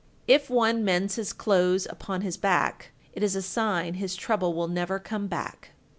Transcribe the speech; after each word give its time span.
If 0.27 0.49
one 0.49 0.83
mends 0.83 1.17
his 1.17 1.31
clothes 1.31 1.85
upon 1.87 2.21
his 2.21 2.35
back, 2.35 2.89
It 3.13 3.21
is 3.21 3.35
a 3.35 3.41
sign 3.43 3.93
his 3.93 4.15
trouble 4.15 4.55
will 4.55 4.67
never 4.67 4.97
come 4.97 5.27
back. 5.27 5.73